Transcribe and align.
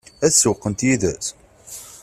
Ad 0.25 0.31
sewweqent 0.35 0.81
yid-s? 0.87 1.25